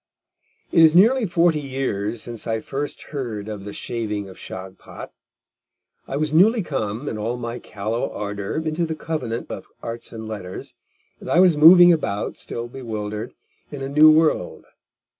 It 0.71 0.81
is 0.81 0.95
nearly 0.95 1.27
forty 1.27 1.59
years 1.59 2.23
since 2.23 2.47
I 2.47 2.59
first 2.59 2.99
heard 3.13 3.47
of 3.47 3.65
The 3.65 3.71
Shaving 3.71 4.27
of 4.29 4.39
Shagpat. 4.39 5.11
I 6.07 6.17
was 6.17 6.33
newly 6.33 6.63
come, 6.63 7.07
in 7.07 7.19
all 7.19 7.37
my 7.37 7.59
callow 7.59 8.11
ardour, 8.11 8.55
into 8.55 8.83
the 8.87 8.95
covenant 8.95 9.51
of 9.51 9.67
Art 9.83 10.11
and 10.11 10.27
Letters, 10.27 10.73
and 11.19 11.29
I 11.29 11.39
was 11.39 11.55
moving 11.55 11.93
about, 11.93 12.35
still 12.37 12.67
bewildered, 12.67 13.35
in 13.71 13.83
a 13.83 13.89
new 13.89 14.09
world. 14.09 14.65